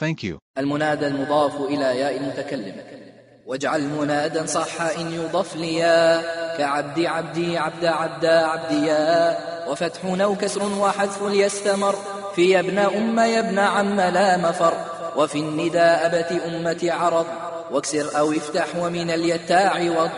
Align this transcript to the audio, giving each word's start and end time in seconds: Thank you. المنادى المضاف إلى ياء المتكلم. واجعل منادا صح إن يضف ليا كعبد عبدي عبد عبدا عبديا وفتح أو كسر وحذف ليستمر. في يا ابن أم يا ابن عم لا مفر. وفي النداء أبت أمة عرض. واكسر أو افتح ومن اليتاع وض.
Thank 0.00 0.24
you. 0.24 0.38
المنادى 0.58 1.06
المضاف 1.06 1.60
إلى 1.60 1.98
ياء 1.98 2.16
المتكلم. 2.16 2.74
واجعل 3.46 3.82
منادا 3.88 4.46
صح 4.46 4.80
إن 4.80 5.12
يضف 5.12 5.56
ليا 5.56 6.22
كعبد 6.58 7.04
عبدي 7.04 7.58
عبد 7.58 7.84
عبدا 7.84 8.46
عبديا 8.46 9.38
وفتح 9.68 10.04
أو 10.04 10.34
كسر 10.34 10.62
وحذف 10.62 11.22
ليستمر. 11.22 11.94
في 12.34 12.50
يا 12.50 12.60
ابن 12.60 12.78
أم 12.78 13.18
يا 13.18 13.40
ابن 13.40 13.58
عم 13.58 14.00
لا 14.00 14.36
مفر. 14.36 14.74
وفي 15.16 15.38
النداء 15.38 16.06
أبت 16.06 16.42
أمة 16.42 16.92
عرض. 16.92 17.26
واكسر 17.70 18.18
أو 18.18 18.32
افتح 18.32 18.66
ومن 18.78 19.10
اليتاع 19.10 19.76
وض. 19.76 20.10